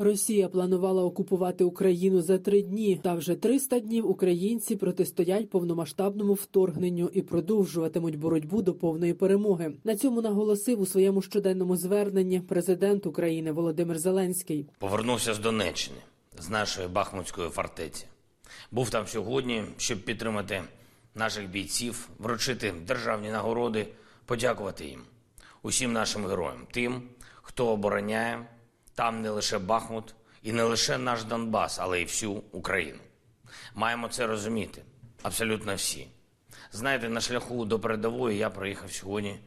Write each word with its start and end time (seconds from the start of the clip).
Росія 0.00 0.48
планувала 0.48 1.02
окупувати 1.02 1.64
Україну 1.64 2.22
за 2.22 2.38
три 2.38 2.62
дні. 2.62 3.00
Та 3.02 3.14
вже 3.14 3.34
300 3.34 3.80
днів 3.80 4.10
українці 4.10 4.76
протистоять 4.76 5.50
повномасштабному 5.50 6.34
вторгненню 6.34 7.10
і 7.12 7.22
продовжуватимуть 7.22 8.18
боротьбу 8.18 8.62
до 8.62 8.74
повної 8.74 9.14
перемоги. 9.14 9.72
На 9.84 9.96
цьому 9.96 10.22
наголосив 10.22 10.80
у 10.80 10.86
своєму 10.86 11.22
щоденному 11.22 11.76
зверненні 11.76 12.40
президент 12.40 13.06
України 13.06 13.52
Володимир 13.52 13.98
Зеленський. 13.98 14.66
Повернувся 14.78 15.34
з 15.34 15.38
Донеччини 15.38 15.98
з 16.38 16.50
нашої 16.50 16.88
Бахмутської 16.88 17.50
фортеці. 17.50 18.06
Був 18.70 18.90
там 18.90 19.06
сьогодні, 19.06 19.62
щоб 19.76 20.04
підтримати 20.04 20.62
наших 21.14 21.50
бійців, 21.50 22.08
вручити 22.18 22.72
державні 22.86 23.30
нагороди, 23.30 23.86
подякувати 24.26 24.84
їм, 24.84 25.00
усім 25.62 25.92
нашим 25.92 26.26
героям, 26.26 26.66
тим, 26.70 27.02
хто 27.42 27.66
обороняє. 27.66 28.46
Там 28.98 29.22
не 29.22 29.30
лише 29.30 29.58
Бахмут 29.58 30.14
і 30.42 30.52
не 30.52 30.62
лише 30.62 30.98
наш 30.98 31.24
Донбас, 31.24 31.78
але 31.78 32.00
й 32.00 32.04
всю 32.04 32.32
Україну. 32.32 32.98
Маємо 33.74 34.08
це 34.08 34.26
розуміти. 34.26 34.82
Абсолютно 35.22 35.74
всі. 35.74 36.08
Знаєте, 36.72 37.08
на 37.08 37.20
шляху 37.20 37.64
до 37.64 37.80
передової 37.80 38.38
я 38.38 38.50
проїхав 38.50 38.92
сьогодні 38.92 39.40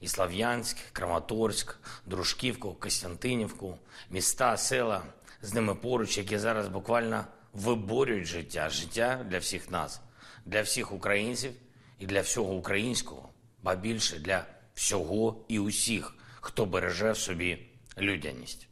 і 0.00 0.08
Слав'янськ, 0.08 0.76
Краматорськ, 0.92 1.78
Дружківку, 2.06 2.74
Костянтинівку, 2.74 3.78
міста, 4.10 4.56
села 4.56 5.02
з 5.42 5.54
ними 5.54 5.74
поруч, 5.74 6.18
які 6.18 6.38
зараз 6.38 6.68
буквально 6.68 7.24
виборюють 7.52 8.26
життя, 8.26 8.70
життя 8.70 9.24
для 9.30 9.38
всіх 9.38 9.70
нас, 9.70 10.00
для 10.44 10.62
всіх 10.62 10.92
українців 10.92 11.52
і 11.98 12.06
для 12.06 12.20
всього 12.20 12.54
українського, 12.54 13.28
ба 13.62 13.74
більше 13.74 14.18
для 14.18 14.44
всього 14.74 15.44
і 15.48 15.58
усіх, 15.58 16.14
хто 16.40 16.66
береже 16.66 17.12
в 17.12 17.18
собі 17.18 17.66
людяність. 17.98 18.67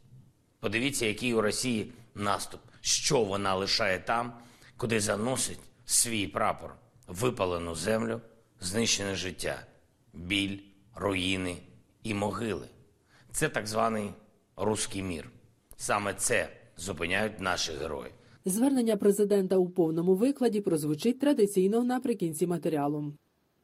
Подивіться, 0.59 1.05
який 1.05 1.33
у 1.33 1.41
Росії 1.41 1.91
наступ, 2.15 2.61
що 2.81 3.23
вона 3.23 3.55
лишає 3.55 3.99
там, 3.99 4.33
куди 4.77 4.99
заносить 4.99 5.59
свій 5.85 6.27
прапор, 6.27 6.75
випалену 7.07 7.75
землю, 7.75 8.21
знищене 8.59 9.15
життя, 9.15 9.63
біль, 10.13 10.57
руїни 10.95 11.57
і 12.03 12.13
могили. 12.13 12.67
Це 13.31 13.49
так 13.49 13.67
званий 13.67 14.09
руський 14.57 15.03
мір. 15.03 15.29
Саме 15.77 16.13
це 16.13 16.49
зупиняють 16.77 17.39
наші 17.39 17.71
герої. 17.71 18.11
Звернення 18.45 18.97
президента 18.97 19.57
у 19.57 19.69
повному 19.69 20.15
викладі 20.15 20.61
прозвучить 20.61 21.19
традиційно 21.19 21.83
наприкінці 21.83 22.47
матеріалу. 22.47 23.13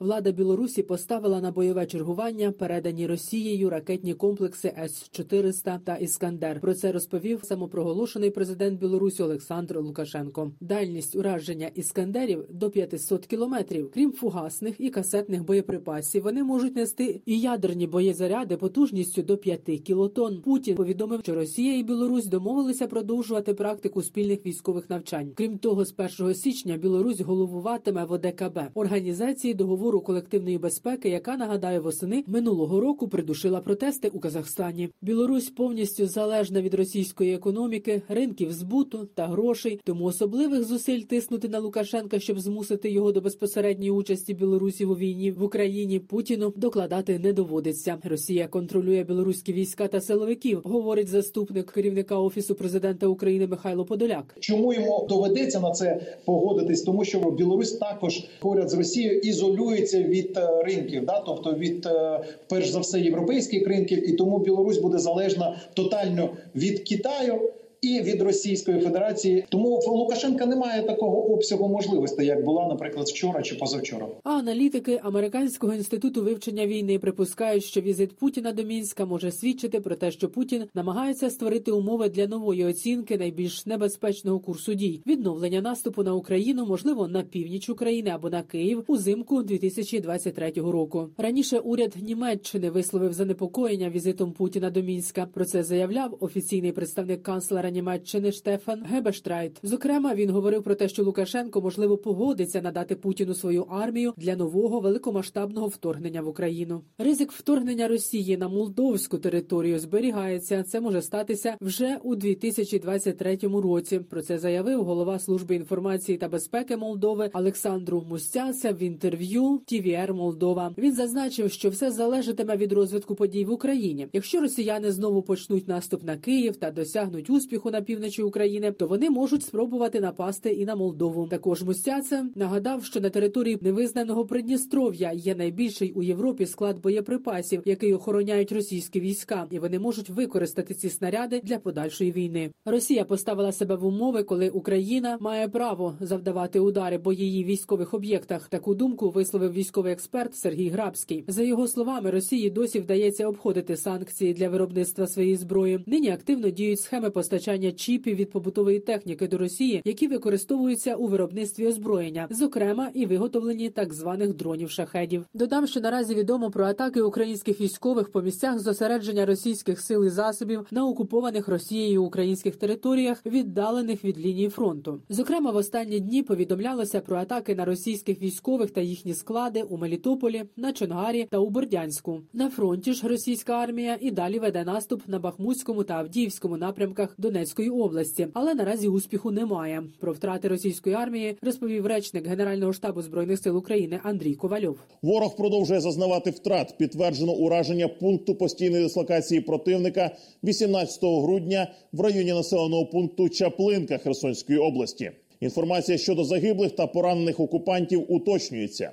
Влада 0.04 0.32
Білорусі 0.32 0.84
поставила 0.84 1.42
на 1.42 1.52
бойове 1.52 1.86
чергування 1.86 2.52
передані 2.52 3.08
Росією 3.08 3.70
ракетні 3.70 4.14
комплекси 4.14 4.74
С-400 4.80 5.80
та 5.80 5.96
Іскандер. 5.96 6.60
Про 6.60 6.74
це 6.74 6.92
розповів 6.92 7.44
самопроголошений 7.44 8.30
президент 8.30 8.80
Білорусі 8.80 9.24
Олександр 9.24 9.80
Лукашенко. 9.80 10.52
Дальність 10.62 11.16
ураження 11.16 11.68
іскандерів 11.76 12.46
до 12.50 12.70
500 12.70 13.26
кілометрів. 13.26 13.92
Крім 13.94 14.12
фугасних 14.12 14.76
і 14.80 14.90
касетних 14.90 15.44
боєприпасів, 15.44 16.24
вони 16.24 16.44
можуть 16.44 16.76
нести 16.76 17.22
і 17.26 17.40
ядерні 17.40 17.88
боєзаряди 17.88 18.58
потужністю 18.58 19.22
до 19.22 19.38
5 19.38 19.62
кілотон. 19.62 20.42
Путін 20.42 20.76
повідомив, 20.76 21.20
що 21.24 21.36
Росія 21.36 21.78
і 21.78 21.84
Білорусь 21.84 22.26
домовилися 22.26 22.88
продовжувати 22.88 23.54
практику 23.54 24.02
спільних 24.02 24.46
військових 24.46 24.90
навчань. 24.90 25.32
Крім 25.36 25.58
того, 25.58 25.86
з 25.86 25.94
1 26.20 26.36
січня 26.36 26.78
Білорусь 26.78 27.22
головуватиме 27.22 28.06
в 28.06 28.12
ОДКБ 28.12 28.60
організації 28.74 29.54
договору 29.54 29.93
договору 29.94 30.02
колективної 30.02 30.58
безпеки, 30.58 31.10
яка 31.10 31.38
нагадаю 31.38 31.82
восени 31.82 32.24
минулого 32.28 32.80
року 32.80 33.08
придушила 33.08 33.62
протести 33.62 34.10
у 34.10 34.20
Казахстані. 34.20 34.90
Білорусь 35.02 35.50
повністю 35.50 36.08
залежна 36.08 36.62
від 36.62 36.74
російської 36.74 37.34
економіки, 37.34 38.02
ринків 38.10 38.52
збуту 38.54 39.10
та 39.16 39.28
грошей. 39.28 39.80
Тому 39.84 40.06
особливих 40.06 40.64
зусиль 40.64 41.02
тиснути 41.02 41.50
на 41.50 41.60
Лукашенка, 41.60 42.20
щоб 42.20 42.40
змусити 42.40 42.90
його 42.90 43.12
до 43.12 43.22
безпосередньої 43.22 43.92
участі 43.92 44.34
Білорусі 44.34 44.86
у 44.86 44.96
війні 44.96 45.32
в 45.32 45.44
Україні. 45.44 46.00
Путіну 46.00 46.54
докладати 46.56 47.20
не 47.20 47.34
доводиться. 47.34 47.98
Росія 48.04 48.48
контролює 48.48 49.04
білоруські 49.04 49.54
війська 49.54 49.88
та 49.88 50.02
силовиків, 50.02 50.62
говорить 50.64 51.08
заступник 51.08 51.72
керівника 51.72 52.18
офісу 52.18 52.56
президента 52.56 53.08
України 53.08 53.48
Михайло 53.48 53.86
Подоляк. 53.86 54.36
Чому 54.40 54.74
йому 54.74 55.08
доведеться 55.10 55.60
на 55.60 55.72
це 55.72 56.18
погодитись? 56.26 56.82
Тому 56.82 57.06
що 57.06 57.32
Білорусь 57.32 57.72
також 57.72 58.24
поряд 58.40 58.70
з 58.70 58.74
Росією 58.74 59.20
ізолює 59.20 59.73
ізолюється 59.74 60.04
від 60.04 60.38
е, 60.38 60.64
ринків, 60.64 61.06
да, 61.06 61.20
тобто 61.26 61.54
від 61.54 61.86
е, 61.86 62.20
перш 62.48 62.70
за 62.70 62.80
все 62.80 63.00
європейських 63.00 63.68
ринків, 63.68 64.10
і 64.10 64.14
тому 64.14 64.40
Білорусь 64.40 64.78
буде 64.78 64.98
залежна 64.98 65.62
тотально 65.74 66.30
від 66.56 66.80
Китаю 66.80 67.52
і 67.84 68.02
від 68.02 68.22
Російської 68.22 68.80
Федерації. 68.80 69.46
Тому 69.50 69.80
Лукашенка 69.88 70.46
немає 70.46 70.84
такого 70.84 71.34
обсягу 71.34 71.70
можливостей, 71.70 72.28
як 72.28 72.44
була, 72.44 72.68
наприклад, 72.68 73.08
вчора 73.08 73.42
чи 73.42 73.56
позавчора. 73.56 74.08
А 74.24 74.30
аналітики 74.32 75.00
американського 75.04 75.74
інституту 75.74 76.24
вивчення 76.24 76.68
війни 76.68 77.00
припускають, 77.00 77.64
що 77.64 77.82
візит 77.82 78.18
Путіна 78.18 78.52
до 78.52 78.64
мінська 78.64 79.06
може 79.06 79.32
свідчити 79.32 79.80
про 79.80 79.96
те, 79.96 80.12
що 80.12 80.30
Путін 80.30 80.64
намагається 80.74 81.30
створити 81.30 81.72
умови 81.72 82.10
для 82.10 82.28
нової 82.28 82.66
оцінки 82.66 83.18
найбільш 83.18 83.66
небезпечного 83.66 84.40
курсу 84.40 84.74
дій 84.74 85.02
відновлення 85.08 85.62
наступу 85.62 86.04
на 86.04 86.14
Україну, 86.14 86.66
можливо, 86.66 87.08
на 87.08 87.22
північ 87.22 87.70
України 87.70 88.10
або 88.10 88.30
на 88.30 88.44
Київ 88.44 88.84
узимку 88.88 89.44
2023 89.44 90.52
року. 90.56 91.10
Раніше 91.18 91.60
уряд 91.60 91.96
Німеччини 92.02 92.70
висловив 92.70 93.14
занепокоєння 93.14 93.90
візитом 93.90 94.32
Путіна 94.32 94.70
до 94.70 94.82
мінська. 94.82 95.28
Про 95.34 95.46
це 95.46 95.64
заявляв 95.64 96.18
офіційний 96.20 96.72
представник 96.72 97.24
канцлера 97.24 97.73
Німеччини 97.74 98.32
Штефан 98.32 98.84
Гебештрайт. 98.86 99.60
Зокрема, 99.64 100.16
він 100.16 100.30
говорив 100.30 100.64
про 100.64 100.76
те, 100.76 100.88
що 100.88 101.04
Лукашенко 101.04 101.62
можливо 101.62 101.98
погодиться 101.98 102.62
надати 102.62 102.96
Путіну 102.96 103.34
свою 103.34 103.64
армію 103.64 104.14
для 104.18 104.36
нового 104.36 104.80
великомасштабного 104.80 105.68
вторгнення 105.68 106.22
в 106.22 106.28
Україну. 106.28 106.82
Ризик 106.98 107.32
вторгнення 107.32 107.88
Росії 107.88 108.38
на 108.38 108.48
молдовську 108.48 109.18
територію 109.18 109.80
зберігається. 109.80 110.64
Це 110.64 110.82
може 110.82 111.02
статися 111.02 111.58
вже 111.62 111.98
у 112.04 112.16
2023 112.16 113.38
році. 113.42 114.00
Про 114.00 114.22
це 114.22 114.40
заявив 114.40 114.84
голова 114.84 115.20
служби 115.20 115.56
інформації 115.56 116.18
та 116.18 116.28
безпеки 116.28 116.78
Молдови 116.78 117.30
Олександру 117.34 118.06
Мустяця 118.10 118.72
в 118.72 118.82
інтерв'ю 118.82 119.62
TVR 119.72 120.14
Молдова. 120.14 120.74
Він 120.78 120.94
зазначив, 120.94 121.52
що 121.52 121.70
все 121.70 121.92
залежатиме 121.92 122.58
від 122.58 122.74
розвитку 122.74 123.16
подій 123.16 123.46
в 123.46 123.52
Україні. 123.52 124.08
Якщо 124.14 124.42
росіяни 124.42 124.92
знову 124.92 125.22
почнуть 125.22 125.68
наступ 125.68 126.04
на 126.04 126.18
Київ 126.18 126.56
та 126.56 126.72
досягнуть 126.72 127.30
успіху 127.30 127.63
успіху 127.64 127.72
на 127.72 127.82
півночі 127.82 128.24
України, 128.24 128.72
то 128.72 128.88
вони 128.88 129.10
можуть 129.10 129.44
спробувати 129.44 130.00
напасти 130.00 130.50
і 130.50 130.66
на 130.66 130.76
Молдову. 130.76 131.28
Також 131.28 131.64
Мустяце 131.64 132.26
нагадав, 132.36 132.84
що 132.84 133.02
на 133.02 133.10
території 133.10 133.58
невизнаного 133.62 134.26
Придністров'я 134.26 135.12
є 135.14 135.36
найбільший 135.36 135.92
у 135.92 136.04
Європі 136.04 136.46
склад 136.46 136.82
боєприпасів, 136.82 137.62
який 137.66 137.94
охороняють 137.94 138.52
російські 138.52 139.00
війська, 139.00 139.48
і 139.52 139.60
вони 139.60 139.80
можуть 139.80 140.10
використати 140.10 140.74
ці 140.74 140.90
снаряди 140.90 141.42
для 141.44 141.60
подальшої 141.60 142.12
війни. 142.12 142.52
Росія 142.66 143.06
поставила 143.06 143.52
себе 143.52 143.76
в 143.76 143.86
умови, 143.86 144.24
коли 144.24 144.50
Україна 144.50 145.18
має 145.22 145.48
право 145.48 145.96
завдавати 146.00 146.60
удари 146.60 147.00
по 147.00 147.14
її 147.14 147.44
військових 147.44 147.94
об'єктах. 147.94 148.48
Таку 148.50 148.76
думку 148.76 149.10
висловив 149.10 149.54
військовий 149.54 149.94
експерт 149.94 150.36
Сергій 150.36 150.70
Грабський. 150.70 151.24
За 151.28 151.44
його 151.44 151.68
словами, 151.68 152.12
Росії 152.12 152.50
досі 152.50 152.80
вдається 152.80 153.28
обходити 153.28 153.78
санкції 153.78 154.34
для 154.34 154.50
виробництва 154.50 155.08
своєї 155.08 155.36
зброї. 155.36 155.84
Нині 155.86 156.10
активно 156.10 156.50
діють 156.50 156.80
схеми 156.80 157.10
постачання 157.10 157.43
постачання 157.44 157.72
чіпів 157.72 158.16
від 158.16 158.30
побутової 158.30 158.80
техніки 158.80 159.28
до 159.28 159.38
Росії, 159.38 159.82
які 159.86 160.08
використовуються 160.08 160.96
у 160.96 161.08
виробництві 161.08 161.68
озброєння, 161.68 162.28
зокрема 162.30 162.90
і 162.94 163.06
виготовлені 163.06 163.70
так 163.70 163.94
званих 163.94 164.34
дронів 164.34 164.70
шахедів. 164.70 165.26
Додам, 165.34 165.68
що 165.68 165.82
наразі 165.82 166.16
відомо 166.16 166.52
про 166.52 166.66
атаки 166.66 167.02
українських 167.02 167.62
військових 167.62 168.12
по 168.12 168.22
місцях 168.22 168.60
зосередження 168.60 169.26
російських 169.26 169.80
сил 169.80 170.06
і 170.06 170.10
засобів 170.10 170.68
на 170.72 170.88
окупованих 170.88 171.48
Росією 171.48 172.04
українських 172.04 172.56
територіях, 172.56 173.22
віддалених 173.26 174.06
від 174.06 174.20
лінії 174.20 174.50
фронту. 174.50 175.00
Зокрема, 175.10 175.52
в 175.52 175.56
останні 175.56 176.00
дні 176.00 176.24
повідомлялося 176.24 177.00
про 177.00 177.18
атаки 177.18 177.56
на 177.56 177.66
російських 177.66 178.22
військових 178.22 178.72
та 178.72 178.82
їхні 178.82 179.14
склади 179.14 179.64
у 179.64 179.78
Мелітополі, 179.78 180.44
на 180.58 180.74
Чонгарі 180.74 181.28
та 181.32 181.38
у 181.38 181.50
Бордянську. 181.50 182.22
На 182.34 182.50
фронті 182.50 182.94
ж 182.94 183.08
російська 183.08 183.54
армія 183.54 183.98
і 184.02 184.12
далі 184.12 184.40
веде 184.40 184.64
наступ 184.64 185.02
на 185.08 185.20
Бахмутському 185.20 185.84
та 185.84 185.94
Авдіївському 185.94 186.58
напрямках 186.58 187.16
до 187.18 187.33
Донецької 187.34 187.70
області, 187.70 188.28
але 188.34 188.54
наразі 188.54 188.88
успіху 188.88 189.32
немає. 189.32 189.84
Про 190.00 190.14
втрати 190.14 190.48
російської 190.48 190.96
армії 190.96 191.38
розповів 191.42 191.86
речник 191.86 192.28
Генерального 192.28 192.74
штабу 192.74 193.02
збройних 193.02 193.40
сил 193.40 193.58
України 193.58 194.00
Андрій 194.04 194.36
Ковальов. 194.36 194.78
Ворог 195.02 195.36
продовжує 195.36 195.80
зазнавати 195.80 196.30
втрат. 196.30 196.76
Підтверджено 196.78 197.32
ураження 197.34 197.88
пункту 197.88 198.36
постійної 198.36 198.84
дислокації 198.84 199.42
противника 199.42 200.16
18 200.44 201.04
грудня 201.04 201.72
в 201.92 202.02
районі 202.02 202.34
населеного 202.34 202.86
пункту 202.86 203.30
Чаплинка 203.30 203.98
Херсонської 203.98 204.60
області. 204.60 205.12
Інформація 205.40 205.98
щодо 205.98 206.24
загиблих 206.24 206.72
та 206.72 206.88
поранених 206.88 207.40
окупантів 207.40 208.06
уточнюється. 208.12 208.92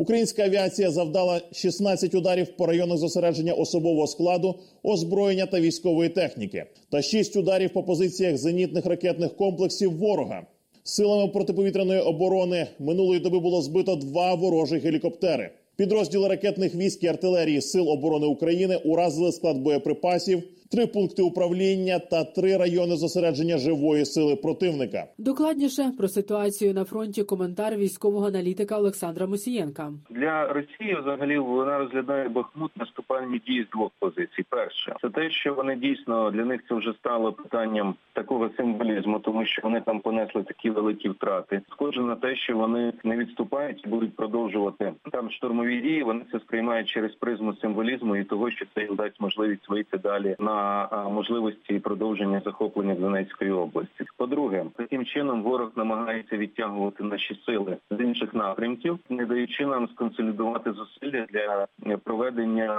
Українська 0.00 0.42
авіація 0.42 0.90
завдала 0.90 1.40
16 1.52 2.14
ударів 2.14 2.56
по 2.56 2.66
районах 2.66 2.98
зосередження 2.98 3.52
особового 3.52 4.06
складу, 4.06 4.54
озброєння 4.82 5.46
та 5.46 5.60
військової 5.60 6.08
техніки, 6.08 6.64
та 6.90 7.02
6 7.02 7.36
ударів 7.36 7.72
по 7.72 7.82
позиціях 7.82 8.36
зенітних 8.36 8.86
ракетних 8.86 9.36
комплексів 9.36 9.96
ворога. 9.96 10.46
Силами 10.84 11.28
протиповітряної 11.28 12.00
оборони 12.00 12.66
минулої 12.78 13.20
доби 13.20 13.38
було 13.38 13.62
збито 13.62 13.96
два 13.96 14.34
ворожі 14.34 14.78
гелікоптери. 14.78 15.50
Підрозділи 15.80 16.28
ракетних 16.28 16.74
військ 16.74 17.02
і 17.02 17.06
артилерії 17.06 17.60
Сил 17.60 17.88
оборони 17.88 18.26
України 18.26 18.76
уразили 18.84 19.32
склад 19.32 19.56
боєприпасів, 19.56 20.42
три 20.70 20.86
пункти 20.86 21.22
управління 21.22 21.98
та 21.98 22.24
три 22.24 22.56
райони 22.56 22.96
зосередження 22.96 23.58
живої 23.58 24.04
сили 24.04 24.36
противника. 24.36 25.04
Докладніше 25.18 25.92
про 25.98 26.08
ситуацію 26.08 26.74
на 26.74 26.84
фронті 26.84 27.24
коментар 27.24 27.76
військового 27.76 28.26
аналітика 28.26 28.78
Олександра 28.78 29.26
Мосієнка. 29.26 29.92
Для 30.10 30.52
Росії 30.52 30.96
взагалі 31.02 31.38
вона 31.38 31.78
розглядає 31.78 32.28
Бахмут 32.28 32.76
наступальні 32.76 33.38
дії 33.46 33.66
з 33.68 33.76
двох 33.76 33.90
позицій. 33.98 34.44
Перше, 34.48 34.94
це 35.00 35.10
те, 35.10 35.30
що 35.30 35.54
вони 35.54 35.76
дійсно 35.76 36.30
для 36.30 36.44
них 36.44 36.60
це 36.68 36.74
вже 36.74 36.92
стало 36.98 37.32
питанням 37.32 37.94
такого 38.12 38.50
символізму, 38.56 39.18
тому 39.18 39.46
що 39.46 39.62
вони 39.62 39.80
там 39.80 40.00
понесли 40.00 40.42
такі 40.42 40.70
великі 40.70 41.08
втрати. 41.08 41.60
Схоже 41.70 42.00
на 42.00 42.16
те, 42.16 42.36
що 42.36 42.56
вони 42.56 42.92
не 43.04 43.16
відступають 43.16 43.82
і 43.84 43.88
будуть 43.88 44.16
продовжувати 44.16 44.92
там 45.12 45.30
штурмові 45.30 45.69
дії. 45.78 46.02
Вони 46.02 46.20
це 46.32 46.38
сприймають 46.38 46.88
через 46.88 47.12
призму 47.12 47.54
символізму 47.54 48.16
і 48.16 48.24
того, 48.24 48.50
що 48.50 48.64
це 48.74 48.82
їм 48.82 48.96
дасть 48.96 49.20
можливість 49.20 49.68
вийти 49.68 49.98
далі 49.98 50.36
на 50.38 50.88
можливості 51.10 51.78
продовження 51.78 52.42
захоплення 52.44 52.94
Донецької 52.94 53.50
області. 53.50 54.04
По-друге, 54.16 54.64
таким 54.76 55.04
чином 55.04 55.42
ворог 55.42 55.70
намагається 55.76 56.36
відтягувати 56.36 57.04
наші 57.04 57.40
сили 57.46 57.76
з 57.90 58.00
інших 58.00 58.34
напрямків, 58.34 58.98
не 59.08 59.26
даючи 59.26 59.66
нам 59.66 59.88
сконсолідувати 59.88 60.72
зусилля 60.72 61.26
для 61.30 61.66
проведення 61.96 62.74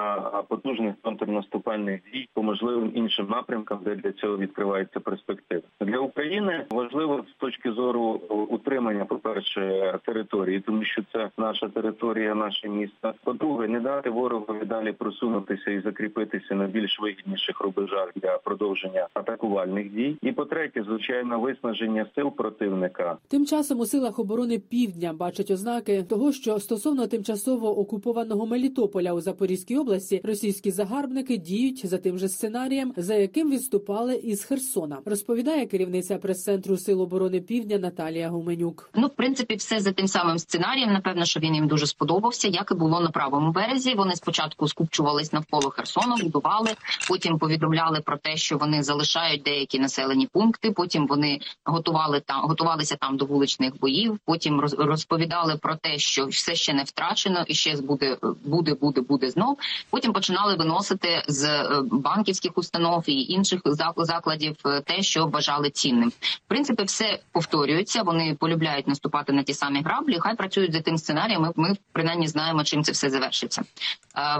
потужних 0.47 0.95
контрнаступальних 1.01 2.01
дій 2.13 2.29
по 2.33 2.43
можливим 2.43 2.91
іншим 2.95 3.27
напрямкам, 3.29 3.79
де 3.85 3.95
для 3.95 4.11
цього 4.11 4.37
відкривається 4.37 4.99
перспектива 4.99 5.63
для 5.81 5.99
України. 5.99 6.65
Важливо 6.71 7.25
з 7.31 7.33
точки 7.33 7.71
зору 7.71 8.03
утримання, 8.49 9.05
по 9.05 9.15
перше, 9.15 9.93
території, 10.05 10.59
тому 10.59 10.83
що 10.83 11.01
це 11.13 11.29
наша 11.37 11.67
територія, 11.67 12.35
місто. 12.81 13.13
По-друге, 13.23 13.67
не 13.67 13.79
дати 13.79 14.09
ворогу 14.09 14.55
далі 14.65 14.91
просунутися 14.91 15.71
і 15.71 15.81
закріпитися 15.81 16.55
на 16.55 16.67
більш 16.67 16.99
вигідніших 16.99 17.61
рубежах 17.61 18.11
для 18.15 18.37
продовження 18.37 19.07
атакувальних 19.13 19.93
дій. 19.93 20.17
І 20.21 20.31
по 20.31 20.45
третє, 20.45 20.83
звичайно, 20.83 21.39
виснаження 21.39 22.05
сил 22.15 22.31
противника. 22.31 23.17
Тим 23.27 23.45
часом 23.45 23.79
у 23.79 23.85
силах 23.85 24.19
оборони 24.19 24.59
Півдня 24.59 25.13
бачать 25.13 25.51
ознаки 25.51 26.03
того, 26.03 26.31
що 26.31 26.59
стосовно 26.59 27.07
тимчасово 27.07 27.79
окупованого 27.79 28.45
Мелітополя 28.45 29.13
у 29.13 29.21
Запорізькій 29.21 29.77
області 29.77 30.21
російські 30.23 30.71
загарбники 30.71 31.37
діють 31.37 31.85
за 31.85 31.97
тим 31.97 32.17
же 32.17 32.27
сценарієм, 32.27 32.93
за 32.97 33.15
яким 33.15 33.51
відступали 33.51 34.15
із 34.15 34.43
Херсона. 34.43 34.97
Розповідає 35.05 35.65
керівниця 35.65 36.17
прес-центру 36.17 36.77
Сил 36.77 37.01
оборони 37.01 37.41
Півдня 37.41 37.77
Наталія 37.77 38.29
Гуменюк. 38.29 38.89
Ну, 38.95 39.07
в 39.07 39.15
принципі, 39.15 39.55
все 39.55 39.79
за 39.79 39.91
тим 39.91 40.07
самим 40.07 40.37
сценарієм. 40.37 40.93
Напевно, 40.93 41.25
що 41.25 41.39
він 41.39 41.55
їм 41.55 41.67
дуже 41.67 41.87
сподобався, 41.87 42.47
як 42.61 42.71
і 42.71 42.73
було 42.73 42.99
на 42.99 43.09
правому 43.09 43.51
березі. 43.51 43.93
Вони 43.95 44.15
спочатку 44.15 44.67
скупчувались 44.67 45.33
навколо 45.33 45.69
Херсону, 45.69 46.15
будували, 46.23 46.69
потім 47.07 47.37
повідомляли 47.37 48.01
про 48.01 48.17
те, 48.17 48.37
що 48.37 48.57
вони 48.57 48.83
залишають 48.83 49.43
деякі 49.43 49.79
населені 49.79 50.27
пункти. 50.27 50.71
Потім 50.71 51.07
вони 51.07 51.39
готували 51.65 52.19
там, 52.19 52.41
готувалися 52.41 52.95
там 52.95 53.17
до 53.17 53.25
вуличних 53.25 53.79
боїв. 53.79 54.19
Потім 54.25 54.61
розповідали 54.61 55.57
про 55.57 55.75
те, 55.75 55.97
що 55.97 56.25
все 56.25 56.55
ще 56.55 56.73
не 56.73 56.83
втрачено, 56.83 57.43
і 57.47 57.53
ще 57.53 57.81
буде, 57.81 58.17
буде, 58.45 58.73
буде, 58.73 59.01
буде 59.01 59.29
знов. 59.29 59.57
Потім 59.89 60.13
починали 60.13 60.55
виносити 60.55 61.23
з 61.27 61.69
банківських 61.91 62.57
установ 62.57 63.03
і 63.07 63.21
інших 63.21 63.61
закладів 63.97 64.55
те, 64.85 65.01
що 65.01 65.25
вважали 65.25 65.69
цінним. 65.69 66.09
В 66.09 66.47
принципі, 66.47 66.83
все 66.83 67.19
повторюється. 67.31 68.03
Вони 68.03 68.37
полюбляють 68.39 68.87
наступати 68.87 69.33
на 69.33 69.43
ті 69.43 69.53
самі 69.53 69.81
граблі. 69.81 70.17
Хай 70.19 70.35
працюють 70.35 70.73
за 70.73 70.81
тим 70.81 70.97
сценарієм. 70.97 71.41
Ми, 71.41 71.51
ми 71.55 71.75
принаймні 71.91 72.27
знаємо, 72.27 72.50
чим 72.63 72.83
це 72.83 72.91
все 72.91 73.09
завершиться. 73.09 73.61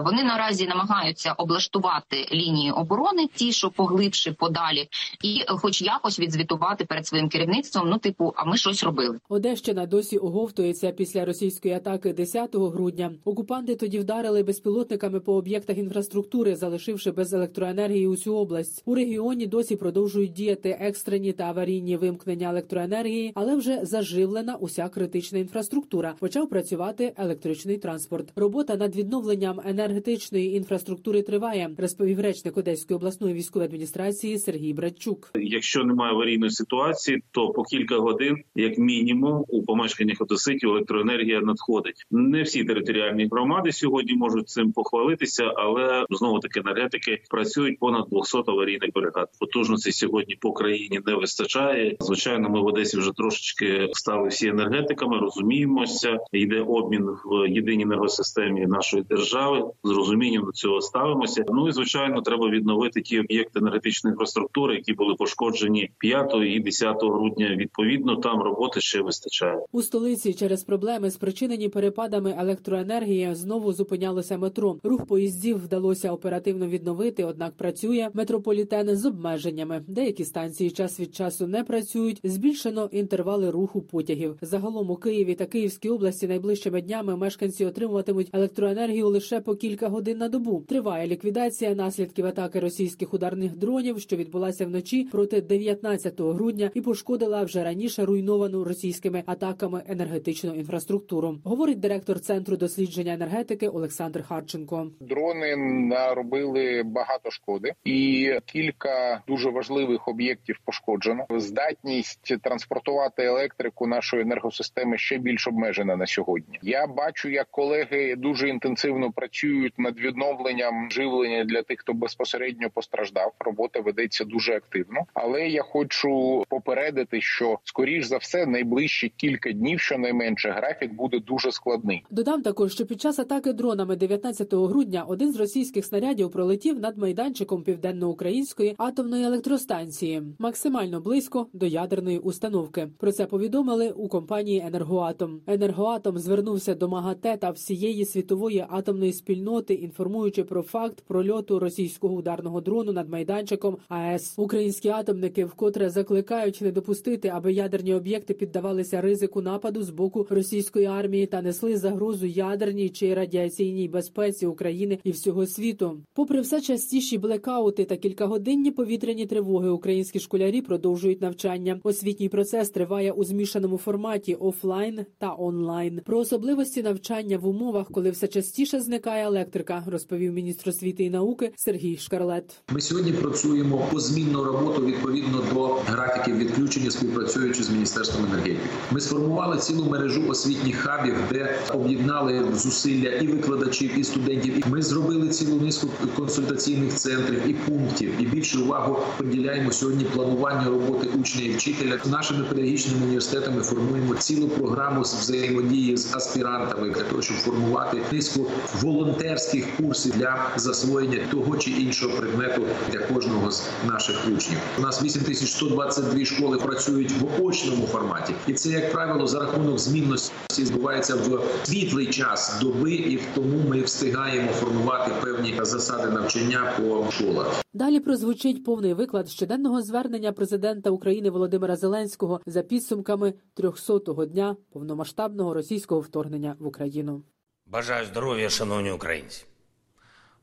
Вони 0.05 0.23
наразі 0.23 0.67
намагаються 0.67 1.33
облаштувати 1.33 2.27
лінії 2.31 2.71
оборони, 2.71 3.27
ті, 3.35 3.51
що 3.51 3.69
поглибше, 3.69 4.31
подалі, 4.31 4.89
і, 5.23 5.43
хоч 5.47 5.81
якось, 5.81 6.19
відзвітувати 6.19 6.85
перед 6.85 7.07
своїм 7.07 7.29
керівництвом. 7.29 7.89
Ну, 7.89 7.97
типу, 7.97 8.33
а 8.35 8.45
ми 8.45 8.57
щось 8.57 8.83
робили. 8.83 9.19
Одещина 9.29 9.85
досі 9.85 10.17
оговтується 10.17 10.91
після 10.91 11.25
російської 11.25 11.73
атаки 11.73 12.13
10 12.13 12.55
грудня. 12.55 13.11
Окупанти 13.25 13.75
тоді 13.75 13.99
вдарили 13.99 14.43
безпілотниками 14.43 15.19
по 15.19 15.33
об'єктах 15.33 15.77
інфраструктури, 15.77 16.55
залишивши 16.55 17.11
без 17.11 17.33
електроенергії 17.33 18.07
усю 18.07 18.35
область. 18.35 18.81
У 18.85 18.95
регіоні 18.95 19.47
досі 19.47 19.75
продовжують 19.75 20.33
діяти 20.33 20.77
екстрені 20.81 21.31
та 21.33 21.43
аварійні 21.43 21.97
вимкнення 21.97 22.49
електроенергії, 22.49 23.31
але 23.35 23.55
вже 23.55 23.79
заживлена 23.85 24.55
уся 24.55 24.89
критична 24.89 25.39
інфраструктура. 25.39 26.13
Почав 26.19 26.49
працювати 26.49 27.13
електричний 27.17 27.77
транспорт. 27.77 28.00
Робота 28.35 28.75
над 28.75 28.95
відновленням 28.95 29.59
енергетичної 29.65 30.55
інфраструктури 30.55 31.21
триває, 31.21 31.69
розповів 31.77 32.19
речник 32.19 32.57
Одеської 32.57 32.95
обласної 32.95 33.33
військової 33.33 33.67
адміністрації 33.67 34.37
Сергій 34.37 34.73
Братчук. 34.73 35.31
Якщо 35.35 35.83
немає 35.83 36.13
аварійної 36.13 36.51
ситуації, 36.51 37.23
то 37.31 37.49
по 37.49 37.63
кілька 37.63 37.97
годин, 37.97 38.37
як 38.55 38.77
мінімум, 38.77 39.45
у 39.47 39.63
помешканнях 39.63 40.17
одеситів 40.19 40.69
електроенергія 40.69 41.41
надходить. 41.41 42.05
Не 42.11 42.43
всі 42.43 42.63
територіальні 42.63 43.27
громади 43.31 43.71
сьогодні 43.71 44.13
можуть 44.13 44.49
цим 44.49 44.71
похвалитися, 44.71 45.43
але 45.55 46.05
знову 46.09 46.39
таки 46.39 46.59
енергетики 46.59 47.21
працюють 47.29 47.79
понад 47.79 48.05
200 48.11 48.37
аварійних 48.47 48.89
бригад. 48.93 49.29
Потужності 49.39 49.91
сьогодні 49.91 50.35
по 50.35 50.53
країні 50.53 50.99
не 51.05 51.15
вистачає. 51.15 51.97
Звичайно, 51.99 52.49
ми 52.49 52.61
в 52.61 52.65
Одесі 52.65 52.97
вже 52.97 53.11
трошечки 53.11 53.89
стали 53.93 54.27
всі 54.29 54.47
енергетиками, 54.47 55.19
розуміємося. 55.19 56.17
Йде 56.31 56.61
обмін 56.61 57.03
в 57.25 57.49
єдиній 57.49 57.85
енергосистемі 57.91 58.67
нашої 58.67 59.03
держави. 59.03 59.63
З 59.83 59.89
розумінням 59.89 60.45
до 60.45 60.51
цього 60.51 60.81
ставимося. 60.81 61.43
Ну 61.49 61.67
і 61.67 61.71
звичайно, 61.71 62.21
треба 62.21 62.49
відновити 62.49 63.01
ті 63.01 63.19
об'єкти 63.19 63.59
енергетичної 63.59 64.11
інфраструктури, 64.11 64.75
які 64.75 64.93
були 64.93 65.15
пошкоджені 65.15 65.91
5 65.97 66.33
і 66.45 66.59
10 66.59 66.97
грудня. 67.03 67.55
Відповідно, 67.55 68.15
там 68.15 68.41
роботи 68.41 68.81
ще 68.81 69.01
вистачає 69.01 69.59
у 69.71 69.81
столиці. 69.81 70.33
Через 70.33 70.63
проблеми, 70.63 71.11
спричинені 71.11 71.69
перепадами 71.69 72.35
електроенергії, 72.39 73.35
знову 73.35 73.73
зупинялося 73.73 74.37
метро. 74.37 74.77
Рух 74.83 75.05
поїздів 75.05 75.63
вдалося 75.63 76.11
оперативно 76.11 76.67
відновити 76.67 77.23
однак 77.23 77.53
працює 77.57 78.09
метрополітен 78.13 78.95
з 78.95 79.05
обмеженнями. 79.05 79.83
Деякі 79.87 80.25
станції 80.25 80.71
час 80.71 80.99
від 80.99 81.15
часу 81.15 81.47
не 81.47 81.63
працюють. 81.63 82.19
Збільшено 82.23 82.89
інтервали 82.91 83.49
руху 83.49 83.81
потягів. 83.81 84.37
Загалом 84.41 84.89
у 84.91 84.95
Києві 84.95 85.35
та 85.35 85.45
Київській 85.45 85.89
області 85.89 86.27
найближчими 86.27 86.81
днями 86.81 87.17
мешканці 87.17 87.65
отримуватимуть 87.85 88.29
електроенергію 88.33 89.07
лише 89.07 89.41
по 89.41 89.55
кілька 89.55 89.87
годин 89.87 90.17
на 90.17 90.29
добу. 90.29 90.63
Триває 90.67 91.07
ліквідація 91.07 91.75
наслідків 91.75 92.25
атаки 92.25 92.59
російських 92.59 93.13
ударних 93.13 93.57
дронів, 93.57 93.99
що 93.99 94.15
відбулася 94.15 94.65
вночі 94.65 95.03
проти 95.11 95.41
19 95.41 96.21
грудня, 96.21 96.71
і 96.73 96.81
пошкодила 96.81 97.43
вже 97.43 97.63
раніше 97.63 98.05
руйновану 98.05 98.63
російськими 98.63 99.23
атаками 99.25 99.83
енергетичну 99.87 100.53
інфраструктуру. 100.53 101.37
Говорить 101.43 101.79
директор 101.79 102.19
центру 102.19 102.57
дослідження 102.57 103.13
енергетики 103.13 103.67
Олександр 103.67 104.23
Харченко. 104.23 104.87
Дрони 104.99 105.55
наробили 105.89 106.83
багато 106.85 107.31
шкоди, 107.31 107.73
і 107.83 108.31
кілька 108.45 109.21
дуже 109.27 109.49
важливих 109.49 110.07
об'єктів 110.07 110.59
пошкоджено. 110.65 111.25
Здатність 111.29 112.41
транспортувати 112.41 113.23
електрику 113.23 113.87
нашої 113.87 114.21
енергосистеми 114.21 114.97
ще 114.97 115.17
більш 115.17 115.47
обмежена 115.47 115.95
на 115.95 116.07
сьогодні. 116.07 116.59
Я 116.61 116.87
бачу, 116.87 117.29
як 117.29 117.47
колеги 117.71 118.15
дуже 118.15 118.49
інтенсивно 118.49 119.11
працюють 119.11 119.73
над 119.79 119.99
відновленням 119.99 120.91
живлення 120.91 121.43
для 121.43 121.61
тих, 121.61 121.79
хто 121.79 121.93
безпосередньо 121.93 122.69
постраждав. 122.73 123.33
Робота 123.39 123.79
ведеться 123.79 124.25
дуже 124.25 124.53
активно, 124.53 125.01
але 125.13 125.47
я 125.47 125.63
хочу 125.63 126.43
попередити, 126.49 127.21
що 127.21 127.59
скоріш 127.63 128.05
за 128.05 128.17
все 128.17 128.45
найближчі 128.45 129.13
кілька 129.17 129.51
днів, 129.51 129.79
щонайменше, 129.79 130.49
графік 130.49 130.93
буде 130.93 131.19
дуже 131.19 131.51
складний. 131.51 132.05
Додам 132.09 132.41
також, 132.41 132.73
що 132.73 132.85
під 132.85 133.01
час 133.01 133.19
атаки 133.19 133.53
дронами 133.53 133.95
19 133.95 134.53
грудня 134.53 135.03
один 135.07 135.33
з 135.33 135.35
російських 135.35 135.85
снарядів 135.85 136.31
пролетів 136.31 136.79
над 136.79 136.97
майданчиком 136.97 137.63
південноукраїнської 137.63 138.75
атомної 138.77 139.23
електростанції, 139.23 140.21
максимально 140.39 141.01
близько 141.01 141.47
до 141.53 141.65
ядерної 141.65 142.17
установки. 142.17 142.87
Про 142.97 143.11
це 143.11 143.25
повідомили 143.25 143.89
у 143.89 144.07
компанії 144.07 144.63
Енергоатом. 144.67 145.41
Енергоатом 145.47 146.17
звернувся 146.17 146.75
до 146.75 146.89
МАГАТЕ 146.89 147.37
та 147.37 147.51
всієї 147.61 148.05
світової 148.05 148.65
атомної 148.69 149.13
спільноти, 149.13 149.73
інформуючи 149.73 150.43
про 150.43 150.61
факт 150.61 151.03
прольоту 151.07 151.59
російського 151.59 152.15
ударного 152.15 152.61
дрону 152.61 152.91
над 152.91 153.09
майданчиком 153.09 153.77
АЕС. 153.89 154.33
Українські 154.37 154.89
атомники 154.89 155.45
вкотре 155.45 155.89
закликають 155.89 156.61
не 156.61 156.71
допустити, 156.71 157.27
аби 157.27 157.53
ядерні 157.53 157.93
об'єкти 157.93 158.33
піддавалися 158.33 159.01
ризику 159.01 159.41
нападу 159.41 159.83
з 159.83 159.89
боку 159.89 160.27
російської 160.29 160.85
армії 160.85 161.25
та 161.25 161.41
несли 161.41 161.77
загрозу 161.77 162.25
ядерній 162.25 162.89
чи 162.89 163.13
радіаційній 163.13 163.87
безпеці 163.87 164.45
України 164.45 164.99
і 165.03 165.11
всього 165.11 165.45
світу. 165.47 166.01
Попри 166.13 166.41
все 166.41 166.61
частіші 166.61 167.17
блекаути 167.17 167.85
та 167.85 167.95
кількагодинні 167.97 168.71
повітряні 168.71 169.25
тривоги, 169.25 169.69
українські 169.69 170.19
школярі 170.19 170.61
продовжують 170.61 171.21
навчання. 171.21 171.79
Освітній 171.83 172.29
процес 172.29 172.69
триває 172.69 173.11
у 173.11 173.23
змішаному 173.23 173.77
форматі 173.77 174.35
офлайн 174.35 175.05
та 175.17 175.35
онлайн. 175.39 176.01
Про 176.05 176.17
особливості 176.17 176.83
навчання 176.83 177.37
в 177.37 177.50
умовах, 177.51 177.87
коли 177.91 178.11
все 178.11 178.27
частіше 178.27 178.81
зникає 178.81 179.25
електрика, 179.25 179.83
розповів 179.87 180.33
міністр 180.33 180.69
освіти 180.69 181.03
і 181.03 181.09
науки 181.09 181.51
Сергій 181.55 181.97
Шкарлет. 181.97 182.61
Ми 182.71 182.81
сьогодні 182.81 183.11
працюємо 183.11 183.87
позмінну 183.91 184.43
роботу 184.43 184.85
відповідно 184.85 185.43
до 185.53 185.67
графіків 185.67 186.37
відключення, 186.37 186.91
співпрацюючи 186.91 187.63
з 187.63 187.69
міністерством 187.69 188.25
енергетики. 188.25 188.59
Ми 188.91 189.01
сформували 189.01 189.57
цілу 189.57 189.85
мережу 189.85 190.27
освітніх 190.29 190.75
хабів, 190.75 191.15
де 191.29 191.59
об'єднали 191.73 192.45
зусилля 192.53 193.09
і 193.09 193.27
викладачів, 193.27 193.99
і 193.99 194.03
студентів. 194.03 194.63
Ми 194.67 194.81
зробили 194.81 195.29
цілу 195.29 195.61
низку 195.61 195.87
консультаційних 196.15 196.93
центрів 196.93 197.47
і 197.47 197.53
пунктів. 197.53 198.11
І 198.21 198.25
більше 198.25 198.59
увагу 198.59 198.99
приділяємо 199.17 199.71
сьогодні 199.71 200.03
плануванню 200.03 200.71
роботи 200.71 201.07
учня 201.19 201.45
і 201.45 201.49
вчителя. 201.49 201.99
Нашими 202.05 202.43
педагогічними 202.43 203.05
університетами 203.05 203.61
формуємо 203.61 204.15
цілу 204.15 204.47
програму 204.47 205.05
з 205.05 205.15
взаємодії 205.15 205.97
з 205.97 206.15
аспірантами 206.15 206.89
для 206.89 207.03
того, 207.03 207.21
щоб 207.21 207.37
формувати 207.41 208.01
низку 208.11 208.45
волонтерських 208.81 209.77
курсів 209.77 210.13
для 210.17 210.51
засвоєння 210.55 211.19
того 211.31 211.57
чи 211.57 211.71
іншого 211.71 212.17
предмету 212.17 212.61
для 212.91 212.99
кожного 212.99 213.51
з 213.51 213.63
наших 213.87 214.27
учнів. 214.35 214.57
У 214.77 214.81
нас 214.81 215.03
8122 215.03 216.25
школи 216.25 216.57
працюють 216.57 217.11
в 217.11 217.43
очному 217.43 217.87
форматі, 217.87 218.33
і 218.47 218.53
це 218.53 218.69
як 218.69 218.91
правило 218.91 219.27
за 219.27 219.39
рахунок 219.39 219.79
змінності 219.79 220.33
відбувається 220.59 221.15
в 221.15 221.41
світлий 221.63 222.07
час 222.07 222.57
доби, 222.61 222.91
і 222.91 223.19
тому 223.35 223.57
ми 223.69 223.81
встигаємо 223.81 224.51
формувати 224.51 225.11
певні 225.21 225.59
засади 225.61 226.09
навчання 226.09 226.73
по 226.77 227.11
школах. 227.11 227.63
Далі 227.73 227.99
прозвучить 227.99 228.63
повний 228.63 228.93
виклад 228.93 229.29
щоденного 229.29 229.81
звернення 229.81 230.31
президента 230.31 230.89
України 230.89 231.29
Володимира 231.29 231.75
Зеленського 231.75 232.41
за 232.45 232.61
підсумками 232.61 233.33
300-го 233.55 234.25
дня 234.25 234.55
повномасштабного 234.71 235.53
російського 235.53 236.01
вторгнення 236.01 236.55
в 236.59 236.67
Україну. 236.67 237.23
Бажаю 237.65 238.05
здоров'я, 238.05 238.49
шановні 238.49 238.91
українці. 238.91 239.45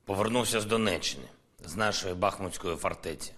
Повернувся 0.05 0.61
з 0.61 0.65
Донеччини, 0.65 1.25
з 1.65 1.77
нашої 1.77 2.15
Бахмутської 2.15 2.77
фортеці. 2.77 3.33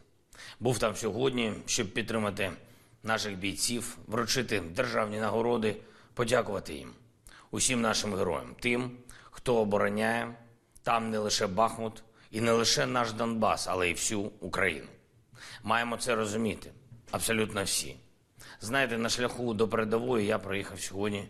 Був 0.61 0.79
там 0.79 0.97
сьогодні, 0.97 1.53
щоб 1.67 1.93
підтримати 1.93 2.51
наших 3.03 3.39
бійців, 3.39 3.99
вручити 4.07 4.63
державні 4.77 5.19
нагороди, 5.19 5.77
подякувати 6.15 6.75
їм, 6.75 6.91
усім 7.51 7.81
нашим 7.81 8.15
героям, 8.15 8.55
тим, 8.61 8.91
хто 9.31 9.57
обороняє 9.57 10.35
там 10.83 11.11
не 11.11 11.19
лише 11.19 11.47
Бахмут 11.47 12.03
і 12.31 12.41
не 12.41 12.53
лише 12.53 12.87
наш 12.87 13.13
Донбас, 13.13 13.67
але 13.69 13.91
й 13.91 13.93
всю 13.93 14.21
Україну. 14.41 14.87
Маємо 15.63 15.97
це 15.97 16.15
розуміти, 16.15 16.71
абсолютно 17.11 17.65
всі. 17.65 17.97
Знаєте, 18.61 18.99
на 18.99 19.09
шляху 19.09 19.55
до 19.55 19.69
передової 19.69 20.27
я 20.27 20.39
проїхав 20.39 20.81
сьогодні 20.81 21.29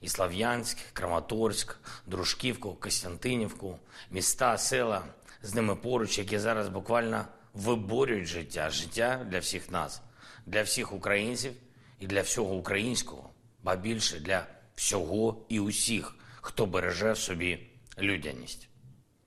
і 0.00 0.08
Слав'янськ, 0.08 0.78
Краматорськ, 0.92 1.76
Дружківку, 2.06 2.74
Костянтинівку, 2.74 3.78
міста, 4.10 4.58
села 4.58 5.04
з 5.42 5.54
ними 5.54 5.76
поруч, 5.76 6.18
які 6.18 6.38
зараз 6.38 6.68
буквально 6.68 7.24
виборюють 7.54 8.26
життя, 8.26 8.70
життя 8.70 9.26
для 9.30 9.38
всіх 9.38 9.70
нас, 9.70 10.02
для 10.46 10.62
всіх 10.62 10.92
українців 10.92 11.52
і 12.00 12.06
для 12.06 12.22
всього 12.22 12.54
українського, 12.54 13.30
ба 13.62 13.76
більше 13.76 14.20
для 14.20 14.46
всього 14.74 15.44
і 15.48 15.60
усіх, 15.60 16.14
хто 16.40 16.66
береже 16.66 17.12
в 17.12 17.18
собі 17.18 17.66
людяність. 17.98 18.68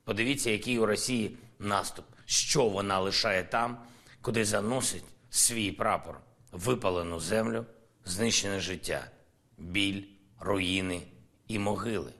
Подивіться, 0.05 0.50
який 0.51 0.79
у 0.79 0.85
Росії 0.85 1.38
наступ, 1.59 2.05
що 2.25 2.69
вона 2.69 3.00
лишає 3.00 3.43
там, 3.43 3.77
куди 4.21 4.45
заносить 4.45 5.03
свій 5.29 5.71
прапор, 5.71 6.19
випалену 6.51 7.19
землю, 7.19 7.65
знищене 8.05 8.59
життя, 8.59 9.07
біль, 9.57 10.03
руїни 10.39 11.01
і 11.47 11.59
могили. 11.59 12.12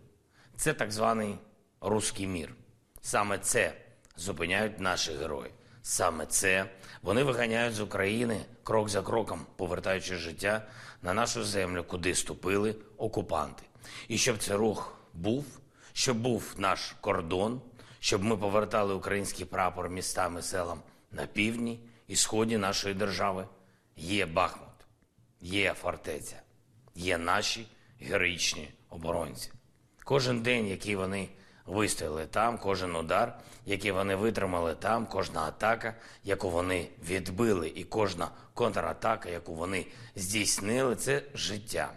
Це 0.57 0.73
так 0.73 0.91
званий 0.91 1.37
руський 1.81 2.27
мір. 2.27 2.55
Саме 3.01 3.37
це 3.39 3.73
зупиняють 4.17 4.79
наші 4.79 5.13
герої. 5.13 5.51
Саме 5.81 6.25
це 6.25 6.69
вони 7.01 7.23
виганяють 7.23 7.75
з 7.75 7.81
України 7.81 8.45
крок 8.63 8.89
за 8.89 9.01
кроком, 9.01 9.45
повертаючи 9.55 10.15
життя 10.15 10.67
на 11.01 11.13
нашу 11.13 11.43
землю, 11.43 11.83
куди 11.83 12.15
ступили 12.15 12.75
окупанти. 12.97 13.63
І 14.07 14.17
щоб 14.17 14.37
цей 14.37 14.55
рух 14.55 14.97
був, 15.13 15.45
щоб 15.93 16.17
був 16.17 16.53
наш 16.57 16.95
кордон, 17.01 17.61
щоб 18.05 18.24
ми 18.24 18.38
повертали 18.38 18.93
український 18.93 19.45
прапор 19.45 19.89
містам 19.89 20.38
і 20.38 20.41
селам 20.41 20.81
на 21.12 21.25
півдні 21.25 21.79
і 22.07 22.15
сході 22.15 22.57
нашої 22.57 22.95
держави, 22.95 23.47
є 23.95 24.25
Бахмут, 24.25 24.75
є 25.41 25.74
фортеця, 25.74 26.41
є 26.95 27.17
наші 27.17 27.67
героїчні 28.00 28.69
оборонці. 28.89 29.51
Кожен 30.03 30.41
день, 30.41 30.67
який 30.67 30.95
вони 30.95 31.29
вистояли 31.65 32.25
там, 32.25 32.57
кожен 32.57 32.95
удар, 32.95 33.39
який 33.65 33.91
вони 33.91 34.15
витримали 34.15 34.75
там, 34.75 35.05
кожна 35.05 35.41
атака, 35.41 35.95
яку 36.24 36.50
вони 36.50 36.88
відбили, 37.09 37.71
і 37.75 37.83
кожна 37.83 38.27
контратака, 38.53 39.29
яку 39.29 39.53
вони 39.53 39.85
здійснили, 40.15 40.95
це 40.95 41.24
життя 41.33 41.93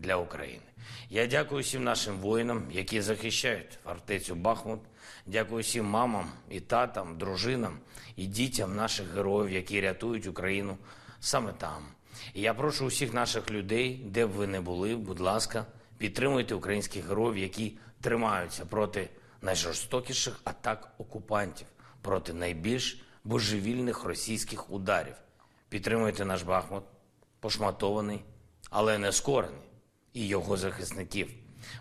для 0.00 0.16
України. 0.16 0.62
Я 1.10 1.26
дякую 1.26 1.62
всім 1.62 1.84
нашим 1.84 2.18
воїнам, 2.18 2.66
які 2.70 3.00
захищають 3.00 3.78
фортецю 3.84 4.34
Бахмут. 4.34 4.80
Дякую 5.26 5.62
всім 5.62 5.84
мамам 5.84 6.32
і 6.50 6.60
татам, 6.60 7.18
дружинам 7.18 7.78
і 8.16 8.26
дітям 8.26 8.76
наших 8.76 9.14
героїв, 9.14 9.52
які 9.52 9.80
рятують 9.80 10.26
Україну 10.26 10.76
саме 11.20 11.52
там. 11.52 11.86
І 12.34 12.40
я 12.40 12.54
прошу 12.54 12.86
усіх 12.86 13.12
наших 13.12 13.50
людей, 13.50 14.02
де 14.04 14.26
б 14.26 14.30
ви 14.30 14.46
не 14.46 14.60
були, 14.60 14.96
будь 14.96 15.20
ласка, 15.20 15.66
підтримуйте 15.98 16.54
українських 16.54 17.08
героїв, 17.08 17.38
які 17.38 17.78
тримаються 18.00 18.64
проти 18.64 19.08
найжорстокіших 19.42 20.40
атак 20.44 20.92
окупантів, 20.98 21.66
проти 22.02 22.32
найбільш 22.32 23.02
божевільних 23.24 24.04
російських 24.04 24.70
ударів. 24.70 25.14
Підтримуйте 25.68 26.24
наш 26.24 26.42
Бахмут, 26.42 26.84
пошматований, 27.40 28.24
але 28.70 28.98
не 28.98 29.12
скорений, 29.12 29.69
і 30.12 30.26
його 30.26 30.56
захисників. 30.56 31.30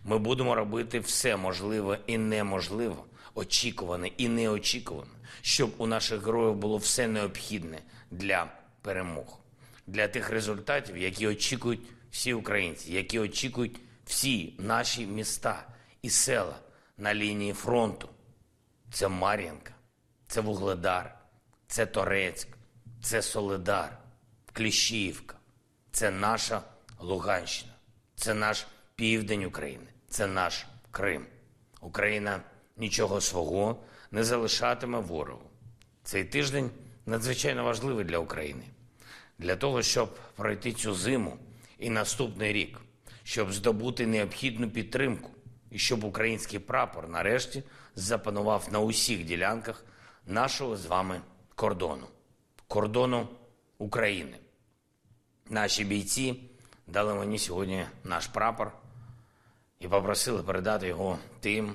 Ми 0.03 0.17
будемо 0.17 0.55
робити 0.55 0.99
все 0.99 1.35
можливе 1.35 1.99
і 2.07 2.17
неможливе, 2.17 2.95
очікуване 3.35 4.07
і 4.07 4.29
неочікуване, 4.29 5.11
щоб 5.41 5.73
у 5.77 5.87
наших 5.87 6.25
героїв 6.25 6.55
було 6.55 6.77
все 6.77 7.07
необхідне 7.07 7.81
для 8.11 8.51
перемог, 8.81 9.39
для 9.87 10.07
тих 10.07 10.29
результатів, 10.29 10.97
які 10.97 11.27
очікують 11.27 11.81
всі 12.11 12.33
українці, 12.33 12.93
які 12.93 13.19
очікують 13.19 13.79
всі 14.05 14.53
наші 14.57 15.05
міста 15.05 15.67
і 16.01 16.09
села 16.09 16.55
на 16.97 17.13
лінії 17.13 17.53
фронту. 17.53 18.09
Це 18.91 19.07
Мар'їнка, 19.07 19.73
це 20.27 20.41
Вугледар, 20.41 21.19
це 21.67 21.85
Торецьк, 21.85 22.47
це 23.01 23.21
Солидар, 23.21 23.97
Кліщіївка, 24.53 25.35
це 25.91 26.11
наша 26.11 26.61
Луганщина, 26.99 27.73
це 28.19 28.33
наш 28.33 28.67
південь 28.95 29.43
України, 29.43 29.87
це 30.09 30.27
наш 30.27 30.65
Крим. 30.91 31.25
Україна 31.81 32.41
нічого 32.77 33.21
свого 33.21 33.83
не 34.11 34.23
залишатиме 34.23 34.99
ворогу. 34.99 35.49
Цей 36.03 36.23
тиждень 36.23 36.71
надзвичайно 37.05 37.63
важливий 37.63 38.05
для 38.05 38.17
України, 38.17 38.63
для 39.37 39.55
того, 39.55 39.81
щоб 39.81 40.15
пройти 40.35 40.73
цю 40.73 40.93
зиму 40.93 41.37
і 41.77 41.89
наступний 41.89 42.53
рік, 42.53 42.79
щоб 43.23 43.53
здобути 43.53 44.07
необхідну 44.07 44.69
підтримку 44.69 45.31
і 45.71 45.79
щоб 45.79 46.03
український 46.03 46.59
прапор 46.59 47.09
нарешті 47.09 47.63
запанував 47.95 48.67
на 48.71 48.79
усіх 48.79 49.23
ділянках 49.23 49.85
нашого 50.27 50.77
з 50.77 50.85
вами 50.85 51.21
кордону, 51.55 52.07
кордону 52.67 53.27
України. 53.77 54.37
Наші 55.49 55.83
бійці 55.83 56.48
дали 56.91 57.13
мені 57.13 57.39
сьогодні 57.39 57.85
наш 58.03 58.27
прапор 58.27 58.71
і 59.79 59.87
попросили 59.87 60.43
передати 60.43 60.87
його 60.87 61.19
тим, 61.39 61.73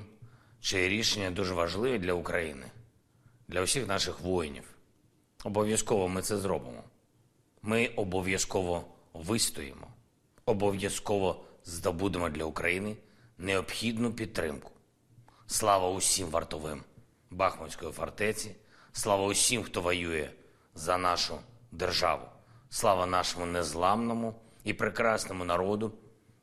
чиє 0.59 0.89
рішення 0.89 1.31
дуже 1.31 1.53
важливе 1.53 1.99
для 1.99 2.13
України, 2.13 2.65
для 3.47 3.61
усіх 3.61 3.87
наших 3.87 4.19
воїнів. 4.19 4.63
Обов'язково 5.43 6.07
ми 6.07 6.21
це 6.21 6.37
зробимо. 6.37 6.83
Ми 7.61 7.87
обов'язково 7.87 8.85
вистоїмо, 9.13 9.87
обов'язково 10.45 11.43
здобудемо 11.65 12.29
для 12.29 12.43
України 12.43 12.95
необхідну 13.37 14.13
підтримку. 14.13 14.71
Слава 15.47 15.89
усім 15.89 16.27
вартовим 16.27 16.83
Бахмутської 17.29 17.91
фортеці, 17.91 18.55
слава 18.91 19.25
усім, 19.25 19.63
хто 19.63 19.81
воює 19.81 20.29
за 20.75 20.97
нашу 20.97 21.39
державу, 21.71 22.25
слава 22.69 23.05
нашому 23.05 23.45
незламному 23.45 24.35
і 24.65 24.73
прекрасному 24.73 25.45
народу, 25.45 25.93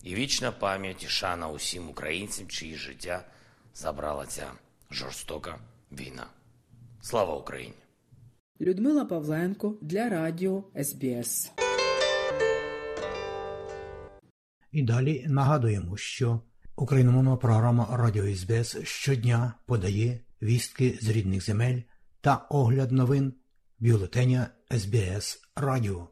і 0.02 0.14
вічна 0.14 0.52
пам'ять 0.52 1.04
і 1.04 1.08
шана 1.08 1.48
усім 1.48 1.88
українцям, 1.88 2.46
чиї 2.48 2.76
життя 2.76 3.24
забрала 3.74 4.26
ця 4.26 4.52
жорстока 4.90 5.58
війна. 5.92 6.26
Слава 7.00 7.36
Україні! 7.36 7.74
Людмила 8.60 9.04
Павленко 9.04 9.78
для 9.80 10.08
Радіо 10.08 10.64
СБС. 10.82 11.52
І 14.72 14.82
далі 14.82 15.24
нагадуємо, 15.28 15.96
що 15.96 16.40
україномовна 16.76 17.36
програма 17.36 17.88
Радіо 17.90 18.34
СБС 18.34 18.76
щодня 18.82 19.54
подає 19.66 20.20
вістки 20.42 20.98
з 21.02 21.08
рідних 21.08 21.44
земель 21.44 21.80
та 22.20 22.46
огляд 22.50 22.92
новин 22.92 23.34
бюлетеня 23.78 24.48
СБС 24.70 25.40
Радіо. 25.56 26.11